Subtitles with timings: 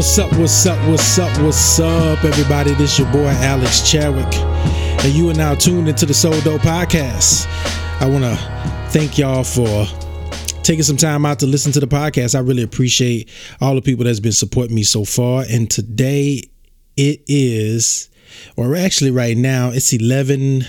[0.00, 2.72] What's up, what's up, what's up, what's up, everybody?
[2.72, 4.34] This your boy Alex Chadwick,
[5.04, 7.46] and you are now tuned into the Soul Dope Podcast.
[8.00, 8.34] I want to
[8.92, 9.84] thank y'all for
[10.62, 12.34] taking some time out to listen to the podcast.
[12.34, 13.28] I really appreciate
[13.60, 15.44] all the people that's been supporting me so far.
[15.50, 16.44] And today
[16.96, 18.08] it is,
[18.56, 20.64] or actually right now, it's 11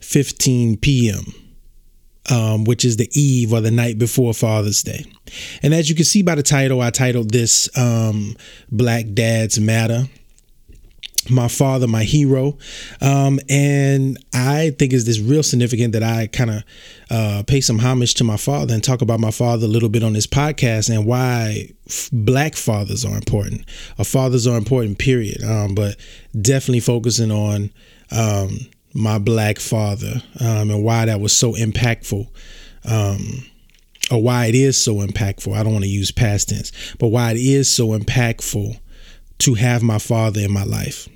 [0.00, 1.41] 15 p.m
[2.30, 5.04] um, which is the eve or the night before Father's Day.
[5.62, 8.36] And as you can see by the title, I titled this um,
[8.70, 10.04] Black Dads Matter.
[11.30, 12.58] My father, my hero.
[13.00, 16.64] Um, and I think it's this real significant that I kind of
[17.10, 20.02] uh, pay some homage to my father and talk about my father a little bit
[20.02, 23.64] on this podcast and why f- black fathers are important.
[24.00, 25.44] Or fathers are important, period.
[25.44, 25.96] Um, but
[26.40, 27.70] definitely focusing on
[28.10, 28.58] um,
[28.94, 32.28] my black father um, and why that was so impactful
[32.84, 33.44] um,
[34.10, 35.56] or why it is so impactful.
[35.56, 38.78] I don't want to use past tense, but why it is so impactful
[39.38, 41.08] to have my father in my life.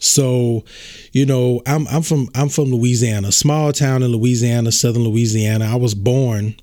[0.00, 0.64] So,
[1.12, 5.66] you know, I'm I'm from I'm from Louisiana, small town in Louisiana, southern Louisiana.
[5.66, 6.56] I was born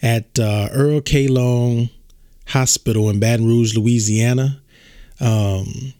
[0.00, 1.26] at uh, Earl K.
[1.26, 1.88] Long
[2.46, 4.60] Hospital in Baton Rouge, Louisiana.
[5.20, 5.92] Um,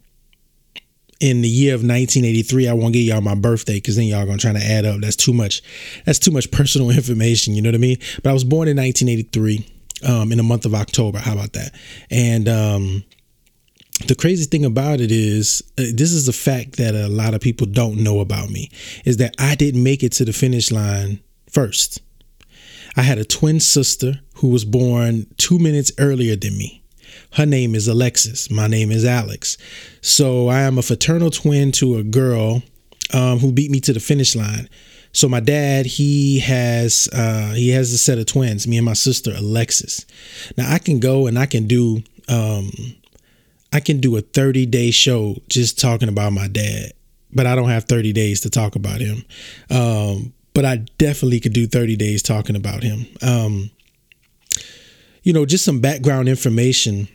[1.25, 4.36] in the year of 1983 i won't give y'all my birthday because then y'all gonna
[4.36, 5.00] try to add up.
[5.00, 5.62] That's too much
[6.05, 7.97] that's too much personal information you know what i mean?
[8.22, 9.67] But i was born in 1983
[10.06, 11.75] um, in the month of october how about that?
[12.11, 13.05] And um,
[14.06, 17.41] the crazy thing about it is uh, this is a fact that a lot of
[17.41, 18.70] people don't know about me
[19.06, 22.02] is that i didn't make it to the finish line first.
[22.97, 26.83] I had a twin sister who was born two minutes earlier than me
[27.34, 28.50] her name is Alexis.
[28.50, 29.58] My name is Alex.
[30.00, 32.62] So I am a fraternal twin to a girl
[33.12, 34.68] um, who beat me to the finish line.
[35.12, 38.94] So my dad, he has uh, he has a set of twins, me and my
[38.94, 40.06] sister Alexis.
[40.56, 42.70] Now I can go and I can do um,
[43.73, 46.92] I can do a 30 day show just talking about my dad,
[47.33, 49.24] but I don't have 30 days to talk about him.
[49.70, 53.06] Um, but I definitely could do 30 days talking about him.
[53.23, 53.70] Um,
[55.24, 57.08] you know, just some background information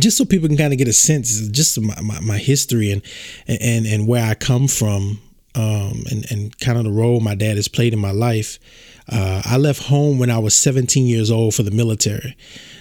[0.00, 3.02] just so people can kind of get a sense just my, my, my, history and
[3.46, 5.20] and and where I come from
[5.54, 8.58] um, and and kind of the role my dad has played in my life.
[9.10, 12.36] Uh, I left home when I was 17 years old for the military.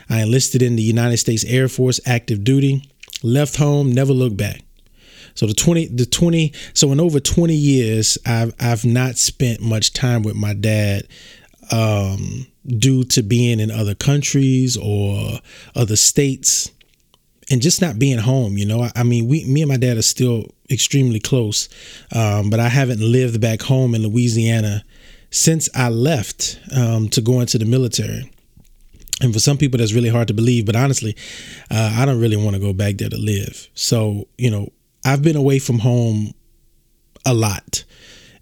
[0.10, 2.90] I enlisted in the United States Air Force active duty.
[3.24, 4.62] Left home, never looked back.
[5.36, 9.94] So the 20 the 20 so in over 20 years I've I've not spent much
[9.94, 11.08] time with my dad
[11.72, 15.40] um, due to being in other countries or
[15.76, 16.70] other states
[17.52, 18.58] and just not being home.
[18.58, 21.68] You know, I, I, mean, we, me and my dad are still extremely close,
[22.16, 24.84] um, but I haven't lived back home in Louisiana
[25.32, 28.32] since I left um, to go into the military.
[29.22, 30.66] And for some people, that's really hard to believe.
[30.66, 31.16] But honestly,
[31.70, 33.68] uh, I don't really want to go back there to live.
[33.76, 34.70] So, you know,
[35.06, 36.34] I've been away from home
[37.26, 37.84] a lot.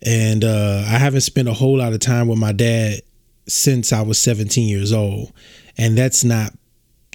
[0.02, 3.02] And uh, I haven't spent a whole lot of time with my dad
[3.48, 5.34] since I was 17 years old.
[5.78, 6.54] And that's not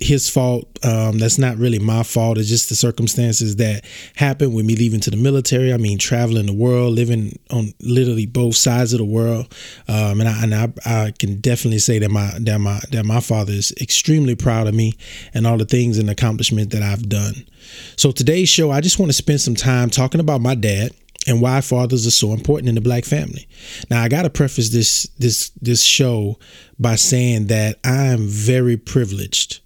[0.01, 0.67] his fault.
[0.85, 2.37] Um, that's not really my fault.
[2.37, 3.85] It's just the circumstances that
[4.17, 5.73] happened with me leaving to the military.
[5.73, 9.55] I mean, traveling the world, living on literally both sides of the world.
[9.89, 13.21] Um, and I, and I, I, can definitely say that my that my that my
[13.21, 14.95] father is extremely proud of me
[15.33, 17.35] and all the things and accomplishment that I've done.
[17.97, 20.91] So today's show, I just want to spend some time talking about my dad
[21.27, 23.47] and why fathers are so important in the black family.
[23.91, 26.39] Now, I got to preface this this this show
[26.79, 29.61] by saying that I am very privileged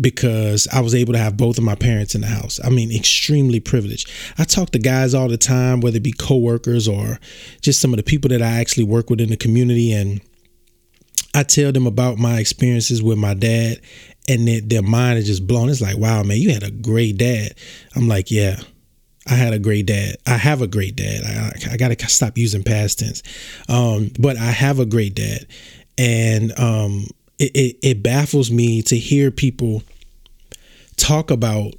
[0.00, 2.58] because I was able to have both of my parents in the house.
[2.64, 4.10] I mean, extremely privileged.
[4.38, 7.18] I talk to guys all the time, whether it be coworkers or
[7.60, 10.20] just some of the people that I actually work with in the community, and
[11.34, 13.80] I tell them about my experiences with my dad,
[14.28, 15.68] and their, their mind is just blown.
[15.68, 17.54] It's like, wow, man, you had a great dad.
[17.94, 18.60] I'm like, yeah.
[19.28, 20.16] I had a great dad.
[20.26, 21.22] I have a great dad.
[21.24, 23.22] I, I got to stop using past tense.
[23.68, 25.46] Um, but I have a great dad.
[25.96, 27.06] And um,
[27.42, 29.82] it, it, it baffles me to hear people
[30.96, 31.72] talk about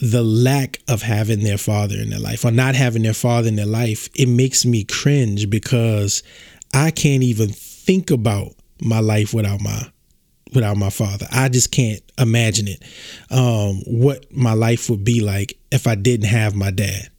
[0.00, 3.56] the lack of having their father in their life or not having their father in
[3.56, 6.22] their life, it makes me cringe because
[6.74, 9.90] I can't even think about my life without my
[10.54, 11.26] without my father.
[11.30, 12.82] I just can't imagine it.
[13.30, 17.10] Um, what my life would be like if I didn't have my dad.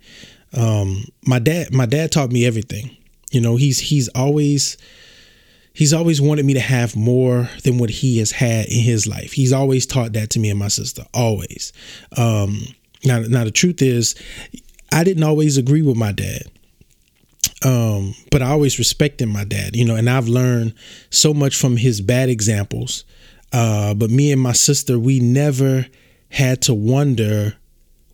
[0.57, 2.97] Um, my dad, my dad taught me everything.
[3.31, 4.77] You know, he's he's always
[5.79, 9.31] he's always wanted me to have more than what he has had in his life.
[9.31, 11.71] He's always taught that to me and my sister, always.
[12.17, 12.59] Um,
[13.05, 14.13] now, now the truth is,
[14.91, 16.41] I didn't always agree with my dad.
[17.63, 20.73] Um, but I always respected my dad, you know, and I've learned
[21.11, 23.05] so much from his bad examples.
[23.53, 25.87] Uh, but me and my sister, we never
[26.27, 27.55] had to wonder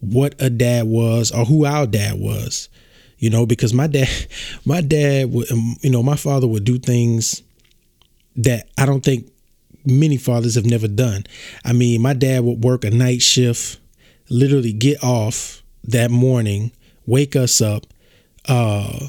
[0.01, 2.69] what a dad was or who our dad was.
[3.17, 4.07] You know, because my dad,
[4.65, 7.41] my dad um, you know, my father would do things
[8.37, 9.31] that I don't think
[9.85, 11.25] many fathers have never done.
[11.63, 13.79] I mean, my dad would work a night shift,
[14.29, 16.71] literally get off that morning,
[17.05, 17.85] wake us up,
[18.47, 19.07] uh,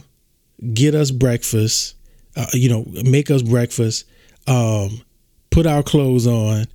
[0.72, 1.94] get us breakfast,
[2.36, 4.04] uh, you know, make us breakfast,
[4.46, 5.02] um,
[5.50, 6.66] put our clothes on,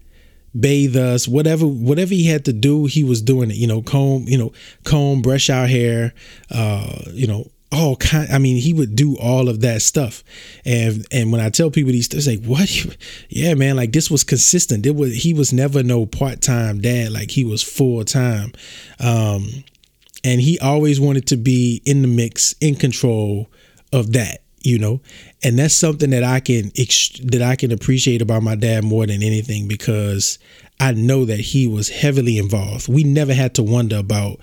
[0.60, 3.58] bathe us, whatever whatever he had to do, he was doing it.
[3.58, 4.52] You know, comb, you know,
[4.84, 6.14] comb, brush our hair,
[6.50, 8.30] uh, you know, all kind.
[8.32, 10.24] I mean, he would do all of that stuff.
[10.66, 12.70] And and when I tell people these, they're like, "What?
[13.30, 14.86] Yeah, man, like this was consistent.
[14.86, 17.12] It was he was never no part time dad.
[17.12, 18.54] Like he was full time."
[19.00, 19.64] Um,
[20.24, 23.50] and he always wanted to be in the mix, in control
[23.94, 25.02] of that you know
[25.44, 26.72] and that's something that i can
[27.24, 30.38] that i can appreciate about my dad more than anything because
[30.80, 34.40] i know that he was heavily involved we never had to wonder about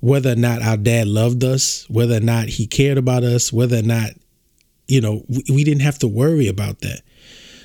[0.00, 3.78] whether or not our dad loved us whether or not he cared about us whether
[3.78, 4.10] or not
[4.88, 7.00] you know we, we didn't have to worry about that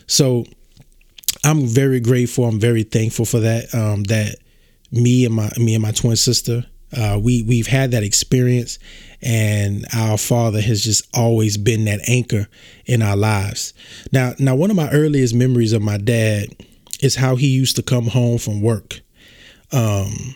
[0.07, 0.45] so
[1.43, 4.35] i'm very grateful i'm very thankful for that um that
[4.91, 6.65] me and my me and my twin sister
[6.95, 8.79] uh, we we've had that experience,
[9.21, 12.47] and our father has just always been that anchor
[12.85, 13.73] in our lives.
[14.11, 16.47] Now, now one of my earliest memories of my dad
[17.01, 19.01] is how he used to come home from work.
[19.71, 20.35] Um,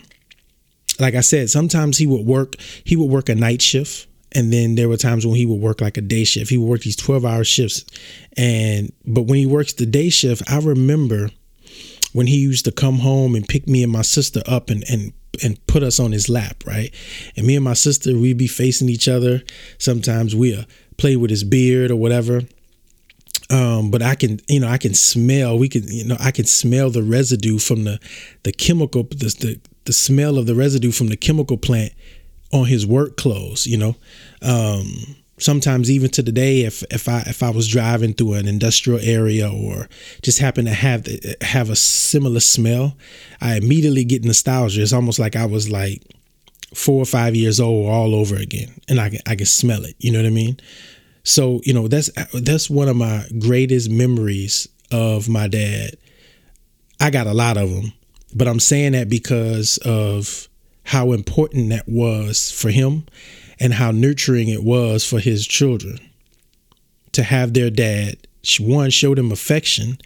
[1.00, 2.56] like I said, sometimes he would work.
[2.84, 5.81] He would work a night shift, and then there were times when he would work
[5.81, 6.50] like a day shift.
[6.50, 7.86] He would work these twelve hour shifts,
[8.38, 11.30] and but when he works the day shift, I remember
[12.13, 15.13] when he used to come home and pick me and my sister up and and
[15.44, 16.94] and put us on his lap, right?
[17.38, 19.42] And me and my sister, we'd be facing each other.
[19.78, 20.66] Sometimes we'll
[20.98, 22.42] play with his beard or whatever.
[23.51, 25.57] Um, but I can, you know, I can smell.
[25.57, 28.00] We can, you know, I can smell the residue from the
[28.44, 31.91] the chemical, the the, the smell of the residue from the chemical plant
[32.53, 33.65] on his work clothes.
[33.65, 33.95] You know,
[34.44, 38.47] um, sometimes even to the day if if I if I was driving through an
[38.47, 39.89] industrial area or
[40.21, 41.07] just happen to have
[41.41, 42.95] have a similar smell,
[43.41, 44.83] I immediately get nostalgia.
[44.83, 46.03] It's almost like I was like
[46.75, 49.95] four or five years old all over again, and I can I can smell it.
[49.97, 50.59] You know what I mean?
[51.24, 55.95] So you know that's that's one of my greatest memories of my dad.
[57.00, 57.91] I got a lot of them,
[58.33, 60.47] but I'm saying that because of
[60.83, 63.05] how important that was for him
[63.59, 65.99] and how nurturing it was for his children
[67.11, 68.17] to have their dad
[68.59, 69.97] one show them affection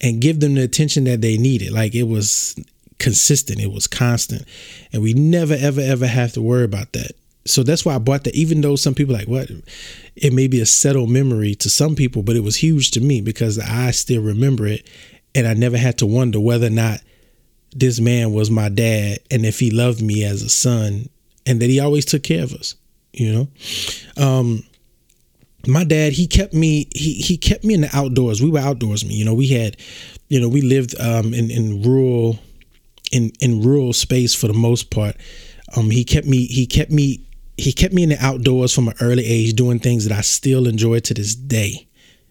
[0.00, 1.72] and give them the attention that they needed.
[1.72, 2.54] Like it was
[2.98, 3.60] consistent.
[3.60, 4.44] It was constant.
[4.92, 7.12] And we never ever ever have to worry about that.
[7.46, 9.50] So that's why i bought that even though some people like what?
[10.14, 13.20] It may be a settled memory to some people but it was huge to me
[13.20, 14.86] because i still remember it
[15.34, 17.00] and i never had to wonder whether or not
[17.72, 21.08] this man was my dad and if he loved me as a son
[21.46, 22.74] and that he always took care of us
[23.12, 23.48] you know?
[24.22, 24.62] Um
[25.66, 28.42] my dad he kept me he he kept me in the outdoors.
[28.42, 29.34] We were outdoorsmen you know?
[29.34, 29.76] We had
[30.28, 32.38] you know we lived um in in rural
[33.12, 35.16] in in rural space for the most part.
[35.76, 37.20] Um he kept me he kept me
[37.56, 40.66] he kept me in the outdoors from an early age doing things that I still
[40.66, 41.86] enjoy to this day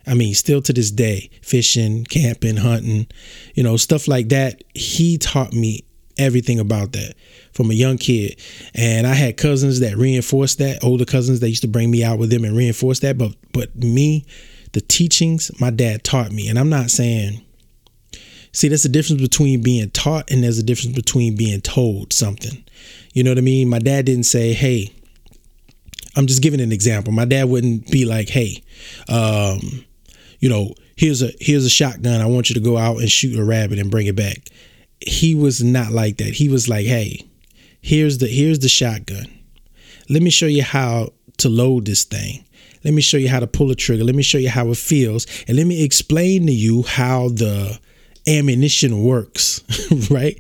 [0.10, 3.08] I mean, still to this day, fishing, camping, hunting,
[3.54, 4.64] you know, stuff like that.
[4.74, 5.86] He taught me
[6.18, 7.14] everything about that
[7.54, 8.42] from a young kid.
[8.74, 12.18] And I had cousins that reinforced that, older cousins that used to bring me out
[12.18, 13.18] with them and reinforce that.
[13.18, 14.26] But but me,
[14.74, 17.46] the teachings my dad taught me, and I'm not saying
[18.52, 22.64] see there's a difference between being taught and there's a difference between being told something.
[23.14, 23.70] You know what I mean?
[23.70, 24.92] My dad didn't say, hey,
[26.16, 27.14] I'm just giving an example.
[27.14, 28.64] My dad wouldn't be like, hey,
[29.08, 29.86] um,
[30.40, 32.22] you know, here's a here's a shotgun.
[32.22, 34.50] I want you to go out and shoot a rabbit and bring it back
[35.02, 36.34] he was not like that.
[36.34, 37.26] He was like, "Hey,
[37.82, 39.26] here's the here's the shotgun.
[40.10, 42.44] Let me show you how to load this thing.
[42.84, 44.04] Let me show you how to pull a trigger.
[44.04, 47.80] Let me show you how it feels, and let me explain to you how the
[48.28, 49.64] ammunition works."
[50.10, 50.40] right?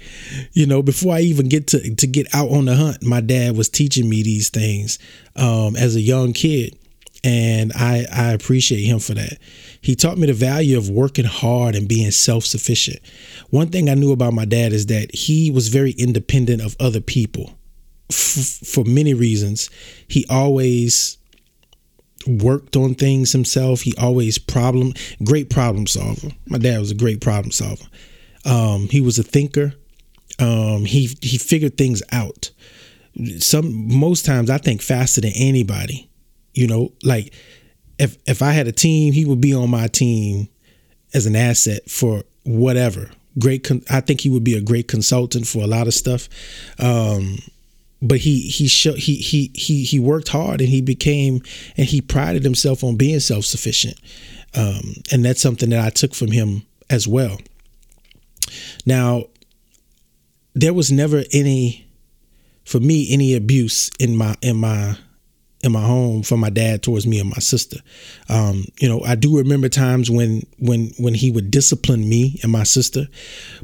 [0.53, 3.55] You know, before I even get to to get out on the hunt, my dad
[3.55, 4.99] was teaching me these things
[5.35, 6.77] um, as a young kid,
[7.23, 9.37] and I I appreciate him for that.
[9.81, 12.99] He taught me the value of working hard and being self sufficient.
[13.49, 17.01] One thing I knew about my dad is that he was very independent of other
[17.01, 17.57] people
[18.11, 19.69] F- for many reasons.
[20.07, 21.17] He always
[22.27, 23.81] worked on things himself.
[23.81, 24.93] He always problem
[25.23, 26.29] great problem solver.
[26.47, 27.85] My dad was a great problem solver.
[28.45, 29.73] Um, he was a thinker.
[30.39, 32.51] Um, he he figured things out.
[33.39, 36.09] Some most times I think faster than anybody.
[36.53, 37.33] You know, like
[37.99, 40.47] if if I had a team, he would be on my team
[41.13, 43.63] as an asset for whatever, great.
[43.65, 46.29] Con- I think he would be a great consultant for a lot of stuff.
[46.79, 47.39] Um,
[48.01, 51.41] but he he show, he he he he worked hard and he became
[51.75, 53.99] and he prided himself on being self sufficient,
[54.55, 57.37] um, and that's something that I took from him as well.
[58.85, 59.25] Now,
[60.55, 61.87] there was never any,
[62.65, 64.97] for me, any abuse in my in my
[65.61, 67.77] in my home from my dad towards me and my sister.
[68.29, 72.51] Um, you know, I do remember times when when when he would discipline me and
[72.51, 73.07] my sister.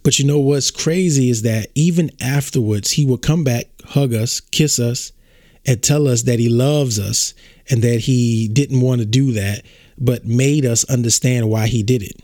[0.03, 4.39] But you know what's crazy is that even afterwards, he would come back, hug us,
[4.39, 5.13] kiss us,
[5.65, 7.33] and tell us that he loves us
[7.69, 9.63] and that he didn't want to do that,
[9.97, 12.21] but made us understand why he did it.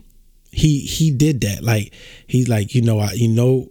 [0.50, 1.62] He he did that.
[1.62, 1.94] Like
[2.26, 3.70] he's like, you know, I you know,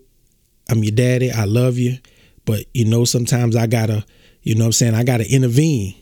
[0.68, 1.32] I'm your daddy.
[1.32, 1.98] I love you,
[2.46, 4.04] but you know, sometimes I gotta
[4.44, 4.96] you know what I'm saying?
[4.96, 5.96] I got to intervene.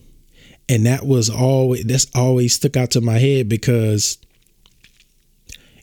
[0.67, 4.19] And that was always that's always stuck out to my head because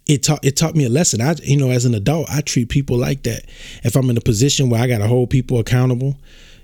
[0.06, 1.20] it taught it taught me a lesson.
[1.20, 3.44] I you know as an adult I treat people like that.
[3.82, 6.16] If I'm in a position where I got to hold people accountable,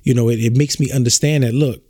[0.05, 1.83] you know it, it makes me understand that look,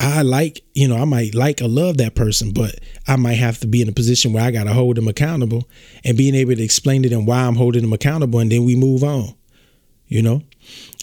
[0.00, 2.74] I like you know I might like or love that person, but
[3.06, 5.68] I might have to be in a position where I got to hold them accountable
[6.04, 8.74] and being able to explain to them why I'm holding them accountable, and then we
[8.74, 9.34] move on.
[10.08, 10.42] You know,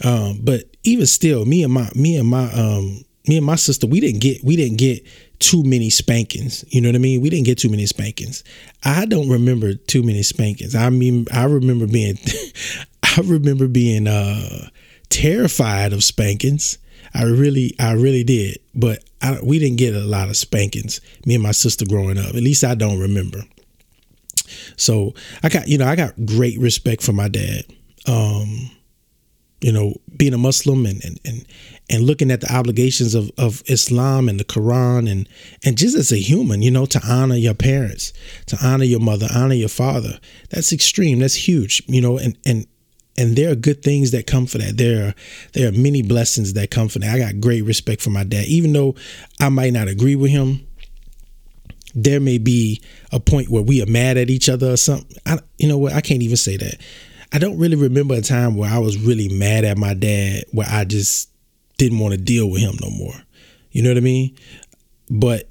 [0.04, 3.88] um, but even still, me and my me and my um me and my sister,
[3.88, 5.06] we didn't get we didn't get
[5.40, 6.64] too many spankings.
[6.70, 7.22] You know what I mean?
[7.22, 8.44] We didn't get too many spankings.
[8.84, 10.76] I don't remember too many spankings.
[10.76, 12.18] I mean, I remember being
[13.04, 14.70] I remember being uh
[15.10, 16.78] terrified of spankings.
[17.14, 21.00] I really I really did, but I, we didn't get a lot of spankings.
[21.26, 22.30] Me and my sister growing up.
[22.30, 23.42] At least I don't remember.
[24.76, 25.14] So
[25.44, 27.66] I got you know I got great respect for my dad.
[28.08, 28.72] Um,
[29.64, 31.46] you know, being a Muslim and and and,
[31.90, 35.28] and looking at the obligations of, of Islam and the Quran and
[35.64, 38.12] and just as a human, you know, to honor your parents,
[38.48, 40.20] to honor your mother, honor your father.
[40.50, 41.20] That's extreme.
[41.20, 41.82] That's huge.
[41.88, 42.68] You know, and and
[43.18, 44.78] and there are good things that come for that.
[44.78, 45.14] There are
[45.54, 47.16] there are many blessings that come from that.
[47.16, 48.96] I got great respect for my dad, even though
[49.40, 50.68] I might not agree with him.
[51.96, 52.82] There may be
[53.14, 55.16] a point where we are mad at each other or something.
[55.26, 55.94] I, you know what?
[55.94, 56.82] I can't even say that.
[57.34, 60.68] I don't really remember a time where I was really mad at my dad, where
[60.70, 61.30] I just
[61.78, 63.16] didn't want to deal with him no more.
[63.72, 64.38] You know what I mean?
[65.10, 65.50] But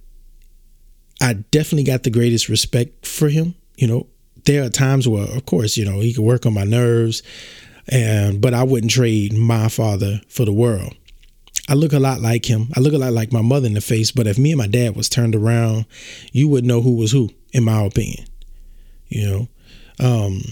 [1.21, 3.57] I definitely got the greatest respect for him.
[3.77, 4.07] You know,
[4.45, 7.25] there are times where, of course, you know, he could work on my nerves,
[7.89, 10.95] and but I wouldn't trade my father for the world.
[11.69, 12.69] I look a lot like him.
[12.77, 14.13] I look a lot like my mother in the face.
[14.13, 15.87] But if me and my dad was turned around,
[16.33, 18.27] you wouldn't know who was who, in my opinion.
[19.09, 19.49] You know,
[20.01, 20.43] um,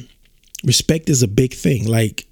[0.64, 1.86] respect is a big thing.
[1.86, 2.26] Like,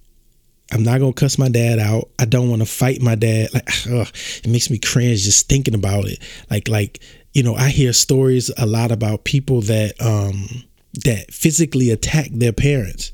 [0.71, 2.11] I'm not gonna cuss my dad out.
[2.19, 3.53] I don't want to fight my dad.
[3.55, 4.09] Like, ugh,
[4.45, 6.19] it makes me cringe just thinking about it.
[6.51, 7.01] Like, like
[7.33, 10.49] you know, I hear stories a lot about people that um
[11.05, 13.13] that physically attack their parents.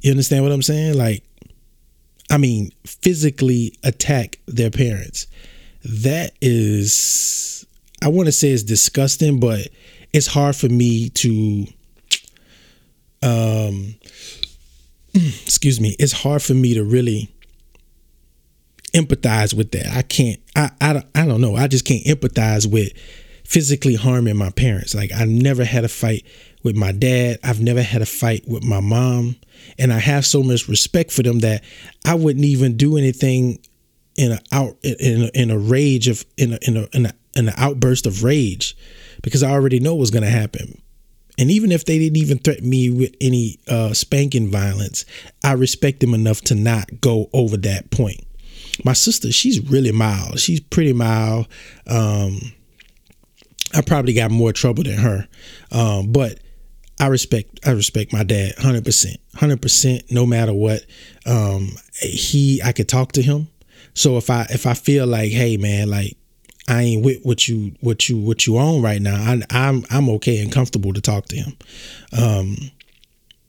[0.00, 0.96] You understand what I'm saying?
[0.96, 1.22] Like,
[2.30, 5.26] I mean, physically attack their parents.
[5.84, 7.66] That is,
[8.02, 9.68] I want to say it's disgusting, but
[10.12, 11.66] it's hard for me to
[13.22, 13.94] um
[15.44, 17.34] excuse me, it's hard for me to really
[18.94, 19.86] empathize with that.
[19.86, 21.56] I can't I I, I don't know.
[21.56, 22.92] I just can't empathize with
[23.44, 24.94] physically harming my parents.
[24.94, 26.24] Like I never had a fight
[26.62, 27.38] with my dad.
[27.42, 29.36] I've never had a fight with my mom,
[29.78, 31.64] and I have so much respect for them that
[32.06, 33.58] I wouldn't even do anything
[34.16, 37.12] in a out in a, in a rage of in a in a in, a,
[37.36, 38.76] in an outburst of rage
[39.22, 40.81] because I already know what's going to happen.
[41.42, 45.04] And even if they didn't even threaten me with any uh, spanking violence,
[45.42, 48.20] I respect them enough to not go over that point.
[48.84, 50.38] My sister, she's really mild.
[50.38, 51.48] She's pretty mild.
[51.88, 52.52] Um,
[53.74, 55.26] I probably got more trouble than her,
[55.72, 56.38] um, but
[57.00, 60.12] I respect I respect my dad hundred percent, hundred percent.
[60.12, 60.86] No matter what,
[61.26, 61.70] um,
[62.00, 63.48] he I could talk to him.
[63.94, 66.16] So if I if I feel like, hey man, like
[66.68, 69.16] I ain't with what you what you what you own right now.
[69.16, 71.56] I, I'm I'm okay and comfortable to talk to him.
[72.16, 72.56] Um,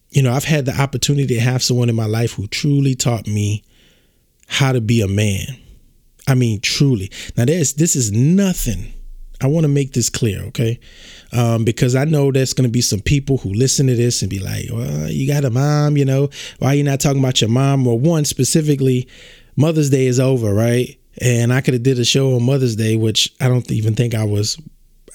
[0.10, 3.28] you know, I've had the opportunity to have someone in my life who truly taught
[3.28, 3.64] me
[4.48, 5.46] how to be a man.
[6.28, 7.12] I mean, truly.
[7.36, 8.94] Now, there's this is nothing.
[9.42, 10.80] I want to make this clear, okay?
[11.34, 14.30] Um, because I know there's going to be some people who listen to this and
[14.30, 16.30] be like, "Well, you got a mom, you know?
[16.60, 19.08] Why are you not talking about your mom?" Well, one specifically,
[19.56, 20.98] Mother's Day is over, right?
[21.22, 24.16] And I could have did a show on Mother's Day, which I don't even think
[24.16, 24.58] I was.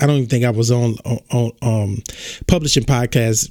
[0.00, 0.97] I don't even think I was on
[1.31, 2.02] on, um,
[2.47, 3.50] publishing podcasts,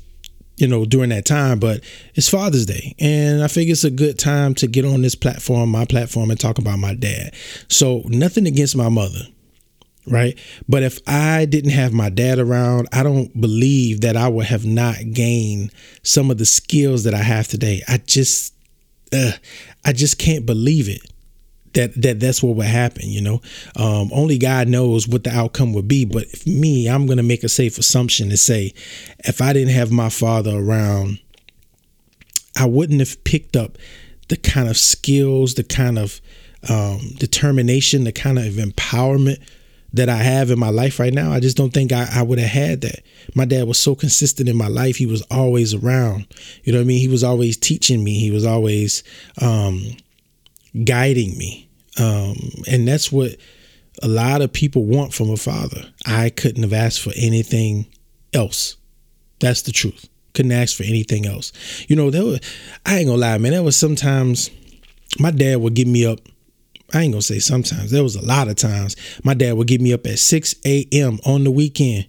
[0.56, 1.60] you know, during that time.
[1.60, 1.82] But
[2.16, 5.70] it's Father's Day, and I figure it's a good time to get on this platform,
[5.70, 7.34] my platform, and talk about my dad.
[7.68, 9.28] So nothing against my mother,
[10.08, 10.40] right?
[10.70, 14.66] But if I didn't have my dad around, I don't believe that I would have
[14.66, 15.72] not gained
[16.04, 17.82] some of the skills that I have today.
[17.90, 18.54] I just,
[19.12, 19.34] uh,
[19.84, 21.02] I just can't believe it
[21.78, 23.08] that that that's what would happen.
[23.08, 23.42] You know,
[23.76, 26.06] um, only God knows what the outcome would be.
[26.06, 28.74] But me, I'm going to make a safe assumption and say,
[29.20, 31.20] if I didn't have my father around,
[32.58, 33.78] I wouldn't have picked up
[34.28, 36.20] the kind of skills, the kind of
[36.68, 39.38] um, determination, the kind of empowerment
[39.94, 41.32] that I have in my life right now.
[41.32, 43.04] I just don't think I, I would have had that.
[43.36, 44.98] My dad was so consistent in my life.
[44.98, 46.26] He was always around.
[46.64, 47.00] You know what I mean?
[47.00, 48.20] He was always teaching me.
[48.20, 49.04] He was always
[49.40, 49.96] um,
[50.84, 51.67] guiding me.
[52.00, 52.38] Um,
[52.70, 53.36] and that's what
[54.04, 55.82] a lot of people want from a father.
[56.06, 57.88] I couldn't have asked for anything
[58.34, 58.78] else.
[59.40, 60.08] That's the truth.
[60.34, 61.52] Couldn't ask for anything else.
[61.88, 62.40] You know, there was,
[62.86, 63.54] I ain't gonna lie, man.
[63.54, 64.52] There was sometimes
[65.20, 66.20] my dad would get me up.
[66.94, 67.92] I ain't gonna say sometimes.
[67.92, 71.20] There was a lot of times my dad would get me up at 6 a.m.
[71.26, 72.08] on the weekend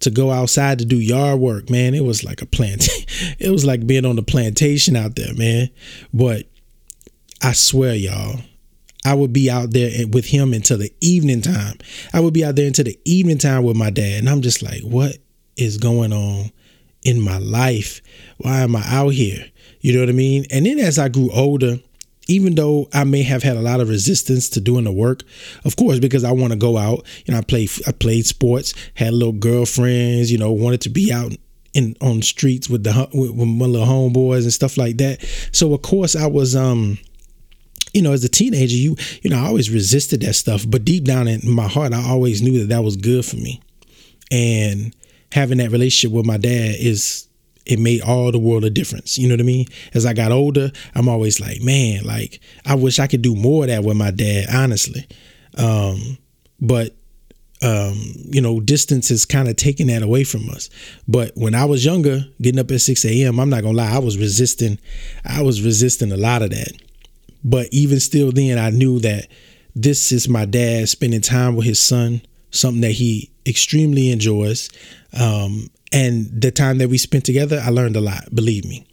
[0.00, 1.94] to go outside to do yard work, man.
[1.94, 2.88] It was like a plant.
[3.38, 5.68] it was like being on the plantation out there, man.
[6.12, 6.46] But
[7.42, 8.40] I swear, y'all,
[9.04, 11.78] I would be out there with him until the evening time.
[12.12, 14.18] I would be out there until the evening time with my dad.
[14.18, 15.16] And I'm just like, what
[15.56, 16.50] is going on
[17.02, 18.02] in my life?
[18.38, 19.46] Why am I out here?
[19.80, 20.44] You know what I mean?
[20.50, 21.78] And then as I grew older,
[22.28, 25.22] even though I may have had a lot of resistance to doing the work,
[25.64, 27.04] of course, because I want to go out.
[27.24, 30.30] You know, I play I played sports, had little girlfriends.
[30.30, 31.32] You know, wanted to be out
[31.72, 35.24] in on streets with the with my little homeboys and stuff like that.
[35.52, 36.98] So of course I was um
[37.92, 41.04] you know, as a teenager, you you know, I always resisted that stuff, but deep
[41.04, 43.60] down in my heart, I always knew that that was good for me.
[44.30, 44.94] And
[45.32, 47.26] having that relationship with my dad is
[47.66, 49.18] it made all the world a difference.
[49.18, 49.66] You know what I mean?
[49.94, 53.64] As I got older, I'm always like, man, like I wish I could do more
[53.64, 55.06] of that with my dad, honestly.
[55.56, 56.18] Um,
[56.60, 56.94] but
[57.62, 60.70] um, you know, distance is kind of taking that away from us.
[61.06, 63.98] But when I was younger, getting up at 6 a.m., I'm not gonna lie, I
[63.98, 64.78] was resisting,
[65.24, 66.72] I was resisting a lot of that.
[67.44, 69.28] But even still, then I knew that
[69.74, 74.68] this is my dad spending time with his son, something that he extremely enjoys.
[75.18, 78.86] Um, and the time that we spent together, I learned a lot, believe me.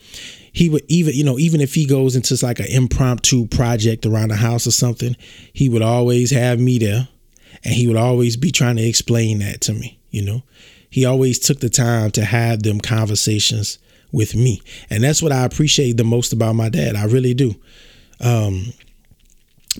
[0.52, 4.30] He would even, you know, even if he goes into like an impromptu project around
[4.30, 5.16] the house or something,
[5.54, 7.08] he would always have me there
[7.64, 10.42] and he would always be trying to explain that to me, you know.
[10.90, 13.78] He always took the time to have them conversations
[14.12, 14.62] with me.
[14.90, 16.96] And that's what I appreciate the most about my dad.
[16.96, 17.56] I really do.
[18.19, 18.73] Um,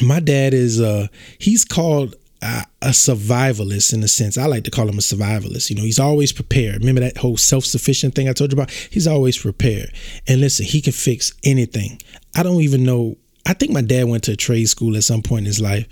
[0.02, 1.08] my dad is uh
[1.40, 4.38] he's called a, a survivalist in a sense.
[4.38, 5.70] I like to call him a survivalist.
[5.70, 6.80] You know, he's always prepared.
[6.80, 8.72] Remember that whole self-sufficient thing I told you about?
[8.72, 9.92] He's always prepared.
[10.28, 12.00] And listen, he can fix anything.
[12.36, 13.18] I don't even know.
[13.46, 15.88] I think my dad went to a trade school at some point in his life.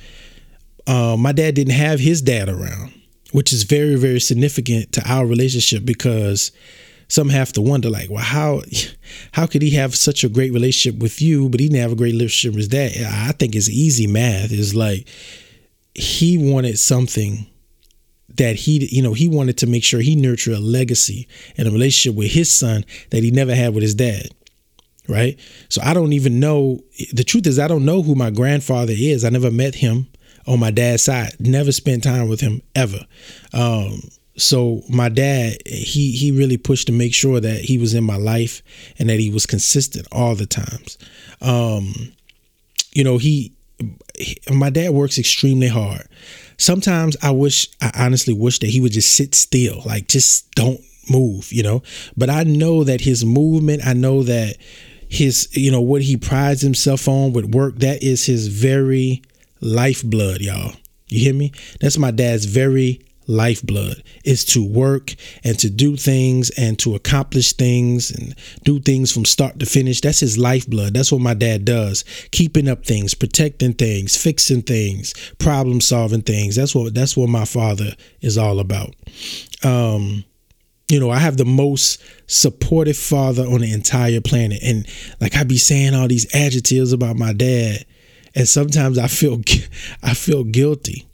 [0.87, 2.93] Uh, my dad didn't have his dad around,
[3.31, 6.51] which is very, very significant to our relationship because
[7.07, 8.61] some have to wonder like well how
[9.33, 11.95] how could he have such a great relationship with you but he didn't have a
[11.95, 12.91] great relationship with his dad?
[13.29, 14.51] I think it's easy math.
[14.51, 15.07] Is like
[15.93, 17.47] he wanted something
[18.37, 21.71] that he you know he wanted to make sure he nurtured a legacy and a
[21.71, 24.29] relationship with his son that he never had with his dad
[25.07, 25.39] right?
[25.69, 26.79] So i don't even know.
[27.13, 29.23] The truth is i don't know who my grandfather is.
[29.23, 30.07] I never met him
[30.47, 31.35] on my dad's side.
[31.39, 32.99] Never spent time with him ever.
[33.53, 34.01] Um,
[34.37, 38.17] so my dad he he really pushed to make sure that he was in my
[38.17, 38.61] life
[38.99, 40.97] and that he was consistent all the times.
[41.41, 41.93] Um
[42.91, 43.53] you know he,
[44.17, 46.07] he my dad works extremely hard.
[46.57, 50.81] Sometimes i wish i honestly wish that he would just sit still like just don't
[51.09, 51.83] move you know?
[52.17, 54.57] But i know that his movement i know that
[55.07, 59.21] his you know what he prides himself on with work that is his very
[59.61, 60.73] lifeblood y'all.
[61.07, 61.51] You hear me?
[61.79, 64.03] That's my dad's very lifeblood.
[64.23, 69.25] Is to work and to do things and to accomplish things and do things from
[69.25, 70.01] start to finish.
[70.01, 70.93] That's his lifeblood.
[70.93, 72.03] That's what my dad does.
[72.31, 76.55] Keeping up things protecting things fixing things problem solving things.
[76.55, 78.95] That's what that's what my father is all about.
[79.63, 80.25] Um
[80.87, 84.59] you know, I have the most supportive father on the entire planet.
[84.63, 84.87] And
[85.19, 87.85] like I be saying all these adjectives about my dad,
[88.35, 89.41] and sometimes I feel
[90.03, 91.07] I feel guilty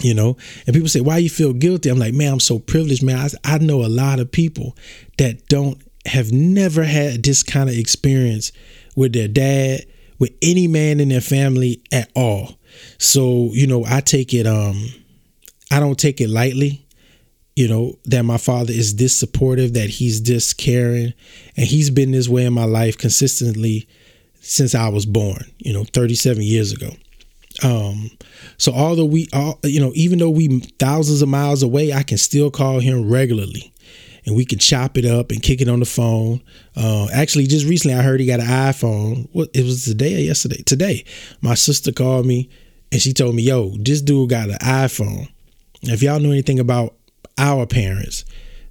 [0.00, 0.36] you know?
[0.66, 1.88] And people say why you feel guilty?
[1.88, 3.18] I'm like man i'm so privileged man.
[3.44, 4.76] I, I know a lot of people
[5.18, 8.52] that don't have never had this kind of experience
[8.96, 9.84] with their dad
[10.18, 12.58] with any man in their family at all.
[12.98, 14.88] So you know i take it um
[15.70, 16.86] i don't take it lightly
[17.56, 21.12] you know that my father is this supportive that he's this caring
[21.56, 23.88] and he's been this way in my life consistently
[24.40, 26.90] since i was born you know 37 years ago
[27.62, 28.10] Um,
[28.56, 32.18] so although we all, you know, even though we thousands of miles away, I can
[32.18, 33.72] still call him regularly
[34.26, 36.42] and we can chop it up and kick it on the phone.
[36.76, 39.28] Uh, actually, just recently I heard he got an iPhone.
[39.32, 40.62] What it was today or yesterday?
[40.62, 41.04] Today,
[41.40, 42.48] my sister called me
[42.92, 45.28] and she told me, "Yo, this dude got an iPhone."
[45.82, 46.94] If y'all know anything about
[47.38, 48.24] our parents,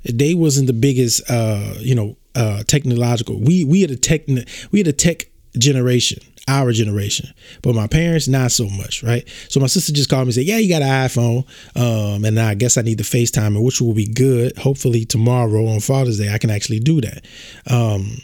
[0.04, 3.40] they wasn't the biggest, uh, you know, uh, technological.
[3.40, 4.28] We we had a tech
[4.72, 5.26] we had a tech
[5.60, 6.20] generation
[6.50, 7.32] our generation.
[7.62, 9.28] But my parents, not so much, right?
[9.50, 11.46] So my sister just called me and said, Yeah, you got an iPhone.
[11.76, 14.58] Um, and I guess I need to FaceTime, which will be good.
[14.58, 17.26] Hopefully tomorrow on Father's Day, I can actually do that.
[17.70, 18.18] Um,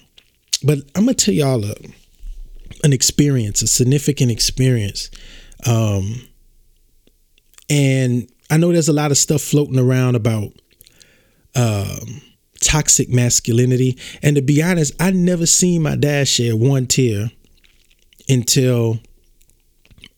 [0.64, 1.76] but I'm gonna tell y'all a,
[2.84, 5.12] an experience, a significant experience.
[5.68, 6.28] Um,
[7.70, 10.52] and I know there's a lot of stuff floating around about
[11.56, 12.22] um,
[12.66, 13.98] toxic masculinity.
[14.22, 17.32] And to be honest, I never seen my dad shed one tear
[18.28, 19.00] until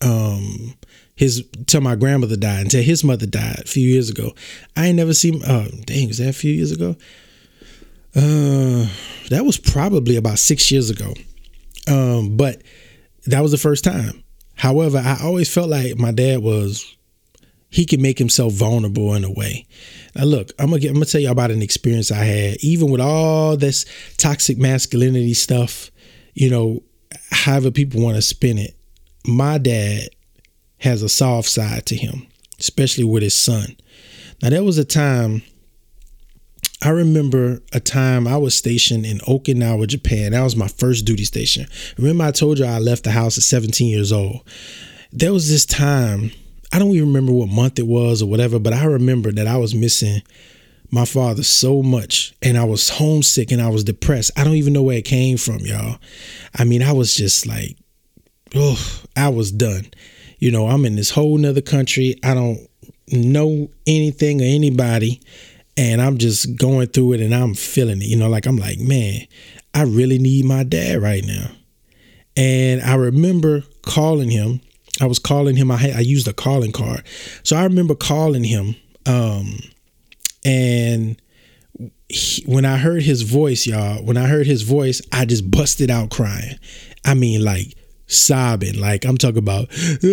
[0.01, 0.73] um
[1.15, 4.33] his till my grandmother died until his mother died a few years ago.
[4.75, 5.43] I ain't never seen.
[5.43, 6.95] Uh, dang, was that a few years ago?
[8.15, 8.87] Uh,
[9.29, 11.13] that was probably about six years ago.
[11.87, 12.61] Um, but
[13.25, 14.23] that was the first time.
[14.55, 16.96] However, I always felt like my dad was
[17.69, 19.65] he can make himself vulnerable in a way.
[20.15, 22.57] Now, look, I'm gonna get, I'm gonna tell you about an experience I had.
[22.61, 23.85] Even with all this
[24.17, 25.91] toxic masculinity stuff,
[26.33, 26.83] you know,
[27.31, 28.75] however people want to spin it,
[29.25, 30.09] my dad
[30.79, 32.27] has a soft side to him,
[32.59, 33.75] especially with his son.
[34.41, 35.41] Now, there was a time,
[36.83, 40.31] I remember a time I was stationed in Okinawa, Japan.
[40.31, 41.65] That was my first duty station.
[41.97, 44.47] Remember, I told you I left the house at 17 years old.
[45.11, 46.31] There was this time,
[46.71, 49.57] I don't even remember what month it was or whatever, but I remember that I
[49.57, 50.21] was missing
[50.89, 54.31] my father so much and I was homesick and I was depressed.
[54.37, 55.97] I don't even know where it came from, y'all.
[56.55, 57.77] I mean, I was just like,
[58.55, 59.87] oh, I was done.
[60.39, 62.15] You know, I'm in this whole nother country.
[62.23, 62.59] I don't
[63.11, 65.21] know anything or anybody.
[65.75, 68.07] And I'm just going through it and I'm feeling it.
[68.07, 69.21] You know, like I'm like, man,
[69.73, 71.51] I really need my dad right now.
[72.35, 74.61] And I remember calling him.
[75.01, 75.71] I was calling him.
[75.71, 77.03] I had, I used a calling card.
[77.43, 78.75] So I remember calling him.
[79.05, 79.59] Um,
[80.45, 81.21] and
[82.09, 85.89] he, when I heard his voice, y'all, when I heard his voice, I just busted
[85.89, 86.57] out crying.
[87.05, 87.75] I mean, like
[88.07, 88.79] sobbing.
[88.79, 89.69] Like I'm talking about,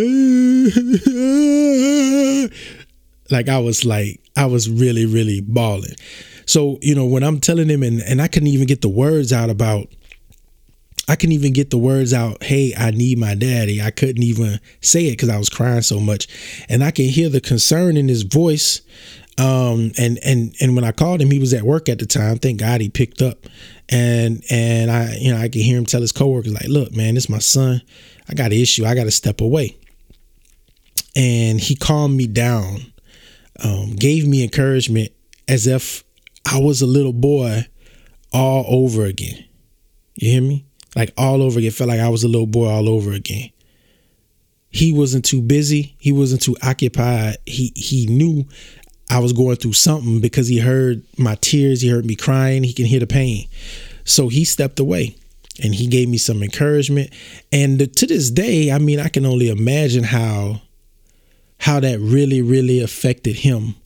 [3.30, 5.94] like I was like, I was really, really bawling.
[6.46, 9.32] So, you know, when I'm telling him and, and I couldn't even get the words
[9.32, 9.86] out about,
[11.08, 13.82] I couldn't even get the words out, hey, I need my daddy.
[13.82, 16.28] I couldn't even say it because I was crying so much.
[16.68, 18.80] And I can hear the concern in his voice
[19.36, 22.38] um and and and when i called him he was at work at the time.
[22.38, 23.46] Thank god he picked up.
[23.88, 27.16] And and i you know i could hear him tell his coworkers like look man
[27.16, 27.82] is my son.
[28.28, 28.84] I got an issue.
[28.84, 29.76] I got to step away.
[31.16, 32.92] And he calmed me down
[33.64, 35.10] um gave me encouragement
[35.48, 36.04] as if
[36.50, 37.66] i was a little boy
[38.32, 39.44] all over again.
[40.16, 40.64] You hear me
[40.96, 43.50] like all over again felt like i was a little boy all over again
[44.70, 48.44] he wasn't too busy he wasn't too occupied he he knew
[49.10, 52.72] I was going through something because he heard my tears, he heard me crying, he
[52.72, 53.46] can hear the pain.
[54.04, 55.16] So he stepped away
[55.62, 57.10] and he gave me some encouragement.
[57.52, 60.62] And to this day, I mean, I can only imagine how
[61.58, 63.76] how that really, really affected him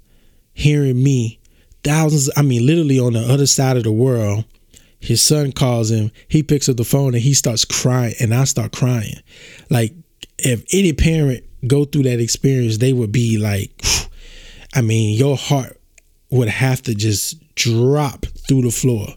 [0.55, 1.39] hearing me
[1.85, 4.45] thousands, I mean, literally on the other side of the world.
[5.01, 8.45] His son calls him, he picks up the phone and he starts crying, and I
[8.45, 9.15] start crying.
[9.71, 9.95] Like,
[10.39, 13.83] if any parent go through that experience, they would be like,
[14.75, 15.81] I mean, your heart
[16.31, 19.09] would have to just drop through the floor.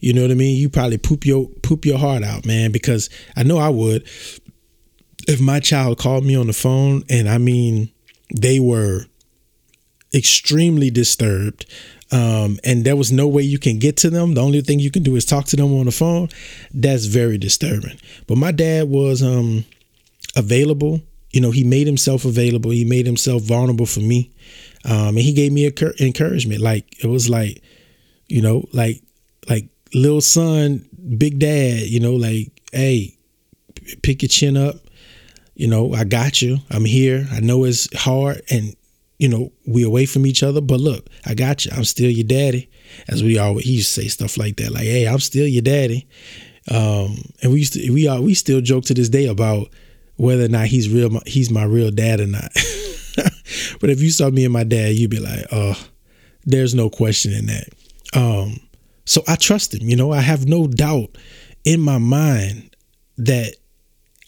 [0.00, 0.58] You know what I mean?
[0.58, 4.06] You probably poop your poop your heart out, man, because I know I would.
[5.26, 7.90] If my child called me on the phone and I mean
[8.34, 9.06] they were
[10.14, 11.64] extremely disturbed
[12.14, 14.34] um, and there was no way you can get to them.
[14.34, 16.28] The only thing you can do is talk to them on the phone.
[16.72, 17.98] That's very disturbing.
[18.28, 19.64] But my dad was um,
[20.36, 21.00] available.
[21.32, 22.70] You know, he made himself available.
[22.70, 24.30] He made himself vulnerable for me.
[24.84, 26.60] Um, and he gave me a encouragement.
[26.60, 27.62] Like it was like,
[28.28, 29.02] you know, like
[29.48, 31.80] like little son, big dad.
[31.80, 33.16] You know, like hey,
[34.02, 34.76] pick your chin up.
[35.56, 36.58] You know, I got you.
[36.70, 37.26] I'm here.
[37.32, 38.76] I know it's hard, and
[39.18, 40.60] you know we away from each other.
[40.60, 41.72] But look, I got you.
[41.74, 42.70] I'm still your daddy.
[43.08, 44.72] As we always he used to say stuff like that.
[44.72, 46.06] Like, hey, I'm still your daddy.
[46.70, 49.68] Um, and we used to we are we still joke to this day about
[50.16, 51.20] whether or not he's real.
[51.26, 52.50] He's my real dad or not.
[53.80, 55.78] but if you saw me and my dad, you'd be like, oh,
[56.44, 57.68] there's no question in that.
[58.14, 58.60] Um,
[59.04, 59.88] so I trust him.
[59.88, 61.16] You know, I have no doubt
[61.64, 62.74] in my mind
[63.18, 63.56] that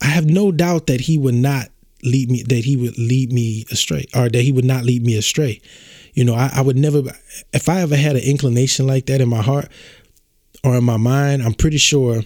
[0.02, 1.68] I have no doubt that he would not
[2.02, 5.16] lead me that he would lead me astray or that he would not lead me
[5.16, 5.60] astray.
[6.14, 7.02] You know, I, I would never
[7.52, 9.68] if I ever had an inclination like that in my heart
[10.64, 12.22] or in my mind, I'm pretty sure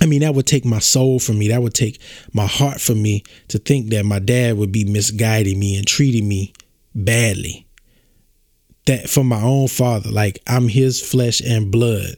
[0.00, 1.48] I mean, that would take my soul from me.
[1.48, 2.00] That would take
[2.32, 6.28] my heart from me to think that my dad would be misguiding me and treating
[6.28, 6.52] me
[6.94, 7.66] badly.
[8.86, 12.16] That from my own father, like I'm his flesh and blood.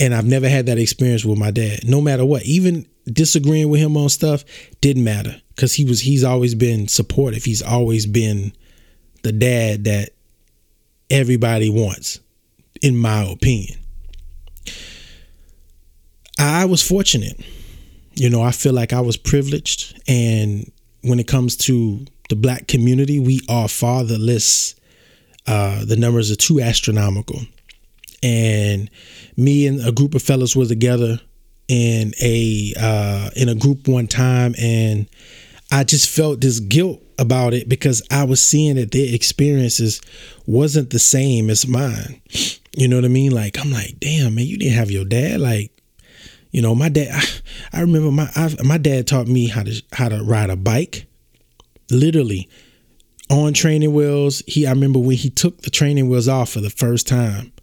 [0.00, 2.44] And I've never had that experience with my dad, no matter what.
[2.44, 4.44] Even disagreeing with him on stuff
[4.80, 7.44] didn't matter because he was he's always been supportive.
[7.44, 8.52] He's always been
[9.22, 10.10] the dad that
[11.10, 12.20] everybody wants,
[12.82, 13.78] in my opinion.
[16.38, 17.40] I was fortunate.
[18.16, 20.00] You know, I feel like I was privileged.
[20.08, 20.70] And
[21.02, 24.74] when it comes to the black community, we are fatherless.
[25.46, 27.40] Uh, the numbers are too astronomical.
[28.22, 28.90] And
[29.36, 31.20] me and a group of fellas were together
[31.68, 35.08] in a uh, in a group one time, and
[35.70, 40.00] I just felt this guilt about it because I was seeing that their experiences
[40.46, 42.20] wasn't the same as mine.
[42.76, 43.32] You know what I mean?
[43.32, 45.40] Like I'm like, damn man, you didn't have your dad.
[45.40, 45.70] Like,
[46.50, 47.08] you know, my dad.
[47.12, 50.56] I, I remember my I, my dad taught me how to how to ride a
[50.56, 51.06] bike,
[51.90, 52.48] literally
[53.30, 54.42] on training wheels.
[54.46, 57.53] He I remember when he took the training wheels off for the first time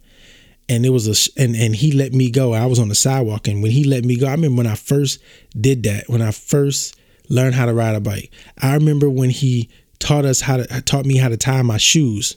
[0.68, 2.52] and it was a and and he let me go.
[2.52, 4.74] I was on the sidewalk, and when he let me go, I remember when I
[4.74, 5.20] first
[5.58, 6.08] did that.
[6.08, 6.96] When I first
[7.28, 11.06] learned how to ride a bike, I remember when he taught us how to taught
[11.06, 12.36] me how to tie my shoes.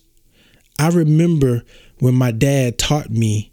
[0.80, 1.64] I remember
[2.00, 3.52] when my dad taught me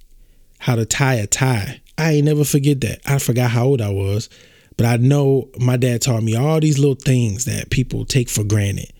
[0.58, 1.80] how to tie a tie.
[1.98, 3.00] I ain't never forget that.
[3.06, 4.28] I forgot how old I was,
[4.76, 8.42] but I know my dad taught me all these little things that people take for
[8.42, 8.92] granted,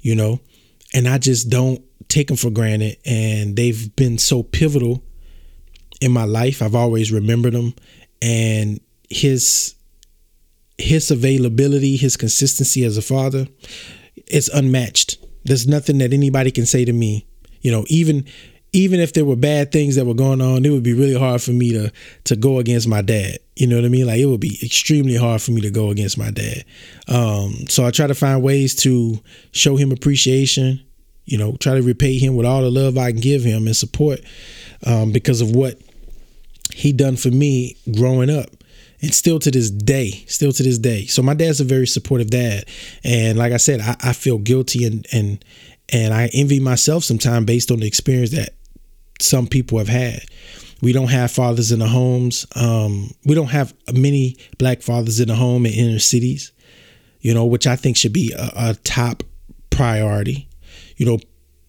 [0.00, 0.40] you know,
[0.92, 2.98] and I just don't take them for granted.
[3.06, 5.02] And they've been so pivotal
[6.00, 6.62] in my life.
[6.62, 7.74] I've always remembered him
[8.22, 9.74] and his
[10.78, 13.46] his availability, his consistency as a father,
[14.26, 15.18] it's unmatched.
[15.44, 17.26] There's nothing that anybody can say to me,
[17.60, 18.24] you know, even
[18.72, 21.42] even if there were bad things that were going on, it would be really hard
[21.42, 21.92] for me to
[22.24, 23.38] to go against my dad.
[23.56, 24.06] You know what I mean?
[24.06, 26.64] Like it would be extremely hard for me to go against my dad.
[27.08, 29.20] Um, so I try to find ways to
[29.52, 30.82] show him appreciation.
[31.26, 33.76] You know, try to repay him with all the love I can give him and
[33.76, 34.20] support
[34.86, 35.78] um, because of what
[36.74, 38.48] he done for me growing up.
[39.02, 41.06] And still to this day still to this day.
[41.06, 42.64] So my dad's a very supportive dad.
[43.02, 45.42] And like i said i, I feel guilty and and
[45.88, 48.50] and i envy myself sometimes based on the experience that
[49.18, 50.20] some people have had.
[50.82, 52.46] We don't have fathers in the homes.
[52.56, 56.52] Um, we don't have many black fathers in the home in inner cities
[57.20, 59.22] you know which i think should be a, a top
[59.70, 60.48] priority.
[60.96, 61.18] You know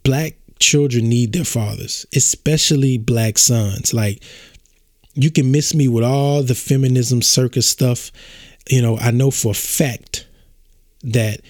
[0.04, 3.94] black children need their fathers especially black sons.
[3.94, 4.22] Like
[5.14, 8.12] you can miss me with all the feminism circus stuff.
[8.70, 10.28] You know, I know for a fact
[11.04, 11.42] that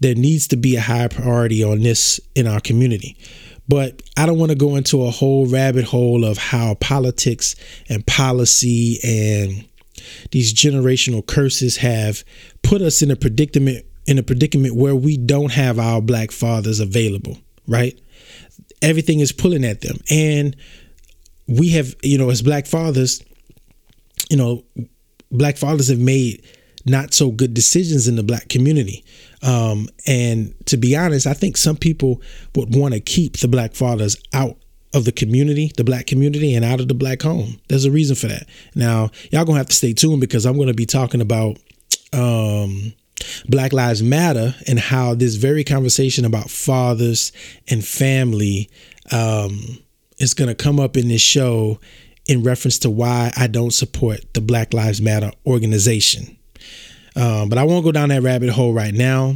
[0.00, 3.16] there needs to be a high priority on this in our community.
[3.68, 7.54] But I don't want to go into a whole rabbit hole of how politics
[7.88, 9.64] and policy and
[10.32, 12.24] these generational curses have
[12.62, 16.80] put us in a predicament in a predicament where we don't have our black fathers
[16.80, 18.00] available, right?
[18.82, 19.98] Everything is pulling at them.
[20.10, 20.56] And
[21.50, 23.22] we have, you know, as black fathers,
[24.30, 24.64] you know,
[25.32, 26.42] black fathers have made
[26.86, 29.04] not so good decisions in the black community.
[29.42, 32.22] Um, and to be honest, I think some people
[32.54, 34.56] would want to keep the black fathers out
[34.94, 37.60] of the community, the black community, and out of the black home.
[37.68, 38.46] There's a reason for that.
[38.74, 41.58] Now, y'all gonna have to stay tuned because I'm gonna be talking about
[42.12, 42.92] um,
[43.48, 47.32] Black Lives Matter and how this very conversation about fathers
[47.68, 48.68] and family
[49.12, 49.78] um,
[50.20, 51.80] is going to come up in this show
[52.26, 56.36] in reference to why I don't support the Black Lives Matter organization.
[57.16, 59.34] Um, but I won't go down that rabbit hole right now.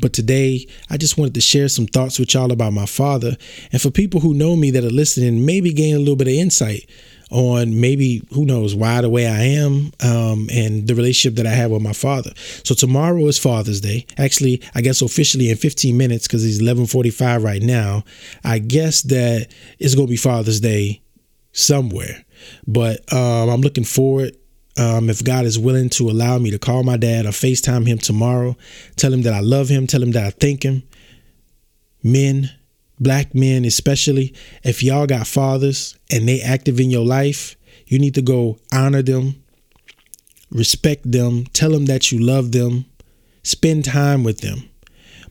[0.00, 3.36] But today, I just wanted to share some thoughts with y'all about my father.
[3.72, 6.32] And for people who know me that are listening, maybe gain a little bit of
[6.32, 6.88] insight
[7.32, 11.54] on maybe who knows why the way I am um, and the relationship that I
[11.54, 12.30] have with my father.
[12.62, 14.06] So tomorrow is Father's Day.
[14.18, 18.04] Actually, I guess officially in 15 minutes because it's 11:45 right now.
[18.44, 21.00] I guess that it's gonna be Father's Day
[21.52, 22.24] somewhere.
[22.66, 24.36] But um, I'm looking forward.
[24.78, 27.98] Um, if God is willing to allow me to call my dad or FaceTime him
[27.98, 28.56] tomorrow,
[28.96, 30.82] tell him that I love him, tell him that I thank him.
[32.02, 32.50] Men,
[33.02, 38.14] black men especially, if y'all got fathers and they active in your life, you need
[38.14, 39.42] to go honor them,
[40.50, 42.84] respect them, tell them that you love them,
[43.42, 44.68] spend time with them.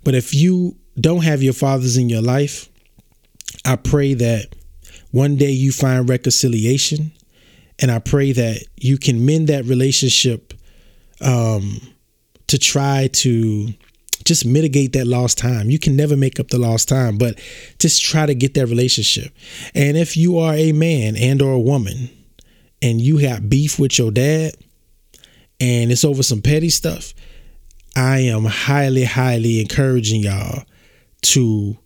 [0.04, 2.70] But if you don't have your fathers in your life,
[3.66, 4.48] I pray that
[5.12, 7.12] one day you find reconciliation
[7.80, 10.54] and I pray that you can mend that relationship
[11.20, 11.80] um,
[12.48, 13.74] to try to
[14.32, 15.70] just mitigate that lost time.
[15.70, 17.38] You can never make up the lost time, but
[17.80, 19.34] just try to get that relationship.
[19.76, 22.10] And if you are a man and or a woman
[22.82, 24.54] and you have beef with your dad
[25.60, 27.14] and it's over some petty stuff,
[27.94, 30.64] I am highly highly encouraging y'all
[31.24, 31.78] to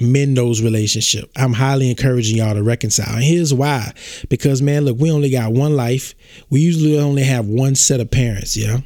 [0.00, 1.32] mend those relationships.
[1.34, 3.16] I'm highly encouraging y'all to reconcile.
[3.16, 3.92] And here's why.
[4.28, 6.14] Because man, look, we only got one life.
[6.48, 8.82] We usually only have one set of parents, yeah?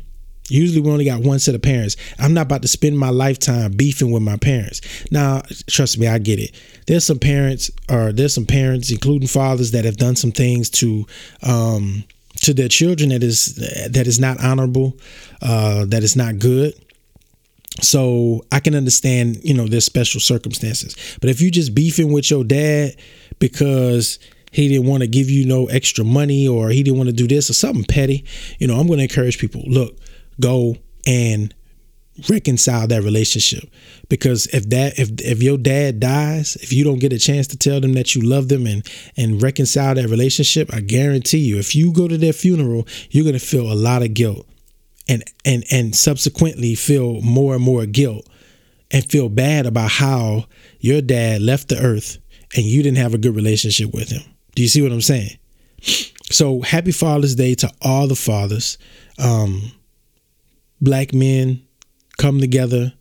[0.53, 1.97] Usually we only got one set of parents.
[2.19, 4.81] I'm not about to spend my lifetime beefing with my parents.
[5.11, 6.53] Now, trust me, I get it.
[6.87, 11.07] There's some parents or there's some parents, including fathers, that have done some things to
[11.43, 12.05] um
[12.43, 13.55] to their children that is
[13.91, 14.97] that is not honorable,
[15.41, 16.75] uh, that is not good.
[17.81, 20.97] So I can understand, you know, there's special circumstances.
[21.21, 22.97] But if you just beefing with your dad
[23.39, 24.19] because
[24.51, 27.27] he didn't want to give you no extra money or he didn't want to do
[27.27, 28.25] this or something petty,
[28.59, 29.97] you know, I'm going to encourage people, look,
[30.41, 31.55] go and
[32.29, 33.65] reconcile that relationship
[34.11, 37.57] because if that if if your dad dies if you don't get a chance to
[37.57, 41.75] tell them that you love them and and reconcile that relationship i guarantee you if
[41.75, 44.47] you go to their funeral you're going to feel a lot of guilt
[45.09, 48.29] and and and subsequently feel more and more guilt
[48.93, 50.45] and feel bad about how
[50.81, 52.19] your dad left the earth
[52.55, 54.23] and you didn't have a good relationship with him.
[54.55, 55.39] Do you see what I'm saying?
[56.31, 58.79] So happy Father's Day to all the fathers.
[59.19, 59.73] Um,
[60.83, 61.63] black men
[62.19, 62.93] come together,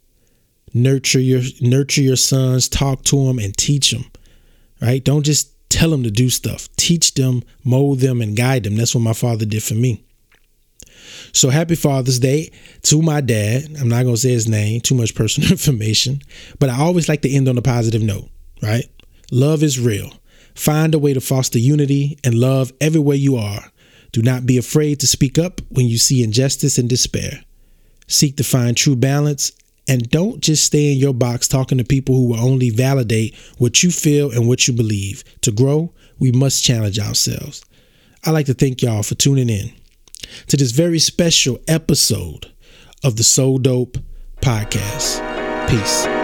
[0.73, 4.05] nurture your nurture your sons, talk to them and teach them.
[4.81, 5.03] Right?
[5.03, 6.69] Don't just tell them to do stuff.
[6.77, 8.75] Teach them, mold them and guide them.
[8.75, 10.03] That's what my father did for me.
[11.33, 12.51] So happy Father's Day
[12.83, 13.65] to my dad.
[13.79, 16.21] I'm not going to say his name, too much personal information,
[16.59, 18.29] but I always like to end on a positive note,
[18.61, 18.85] right?
[19.31, 20.11] Love is real.
[20.55, 23.71] Find a way to foster unity and love everywhere you are.
[24.11, 27.43] Do not be afraid to speak up when you see injustice and despair.
[28.11, 29.53] Seek to find true balance
[29.87, 33.83] and don't just stay in your box talking to people who will only validate what
[33.83, 35.23] you feel and what you believe.
[35.41, 37.63] To grow, we must challenge ourselves.
[38.25, 39.71] I'd like to thank y'all for tuning in
[40.47, 42.51] to this very special episode
[43.03, 43.97] of the So Dope
[44.41, 45.19] podcast.
[45.69, 46.20] Peace.